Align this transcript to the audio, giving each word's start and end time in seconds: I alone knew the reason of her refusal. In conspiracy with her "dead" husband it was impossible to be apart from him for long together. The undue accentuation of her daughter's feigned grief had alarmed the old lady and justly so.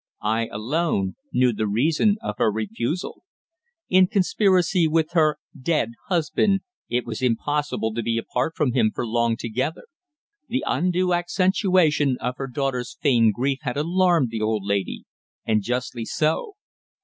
I 0.25 0.47
alone 0.47 1.13
knew 1.31 1.53
the 1.53 1.67
reason 1.67 2.17
of 2.23 2.39
her 2.39 2.51
refusal. 2.51 3.21
In 3.87 4.07
conspiracy 4.07 4.87
with 4.87 5.11
her 5.11 5.37
"dead" 5.55 5.91
husband 6.07 6.61
it 6.89 7.05
was 7.05 7.21
impossible 7.21 7.93
to 7.93 8.01
be 8.01 8.17
apart 8.17 8.55
from 8.55 8.73
him 8.73 8.91
for 8.95 9.05
long 9.05 9.37
together. 9.37 9.83
The 10.49 10.63
undue 10.65 11.13
accentuation 11.13 12.17
of 12.19 12.37
her 12.37 12.47
daughter's 12.47 12.97
feigned 12.99 13.35
grief 13.35 13.59
had 13.61 13.77
alarmed 13.77 14.31
the 14.31 14.41
old 14.41 14.63
lady 14.65 15.03
and 15.45 15.61
justly 15.61 16.05
so. 16.05 16.55